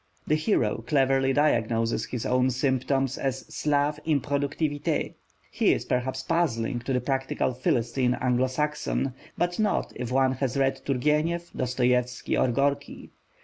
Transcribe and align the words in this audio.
The 0.25 0.33
hero 0.33 0.83
cleverly 0.87 1.31
diagnoses 1.31 2.05
his 2.05 2.25
own 2.25 2.49
symptoms 2.49 3.19
as 3.19 3.45
Slave 3.53 3.99
Improductivité. 4.03 5.13
He 5.51 5.73
is 5.73 5.85
perhaps 5.85 6.23
puzzling 6.23 6.79
to 6.79 6.93
the 6.93 6.99
practical 7.01 7.53
Philistine 7.53 8.15
Anglo 8.19 8.47
Saxon: 8.47 9.13
but 9.37 9.59
not 9.59 9.93
if 9.95 10.11
one 10.11 10.31
has 10.31 10.57
read 10.57 10.81
Turgenev, 10.87 11.51
Dostoievsky, 11.55 12.35
or 12.35 12.47
Gorky. 12.51 13.11